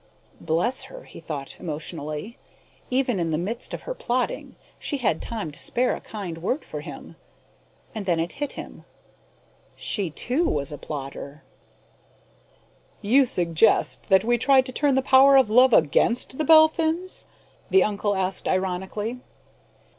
Bless 0.39 0.85
her, 0.89 1.03
he 1.03 1.19
thought 1.19 1.57
emotionally. 1.59 2.35
Even 2.89 3.19
in 3.19 3.29
the 3.29 3.37
midst 3.37 3.71
of 3.71 3.83
her 3.83 3.93
plotting, 3.93 4.55
she 4.79 4.97
had 4.97 5.21
time 5.21 5.51
to 5.51 5.59
spare 5.59 5.95
a 5.95 6.01
kind 6.01 6.39
word 6.39 6.65
for 6.65 6.81
him. 6.81 7.17
And 7.93 8.07
then 8.07 8.19
it 8.19 8.31
hit 8.31 8.53
him: 8.53 8.83
she, 9.75 10.09
too, 10.09 10.45
was 10.49 10.71
a 10.71 10.77
plotter. 10.79 11.43
"You 13.03 13.27
suggest 13.27 14.09
that 14.09 14.23
we 14.23 14.39
try 14.39 14.61
to 14.61 14.71
turn 14.71 14.95
the 14.95 15.03
power 15.03 15.35
of 15.37 15.51
love 15.51 15.71
against 15.71 16.39
the 16.39 16.45
Belphins?" 16.45 17.27
the 17.69 17.83
uncle 17.83 18.15
asked 18.15 18.47
ironically. 18.47 19.19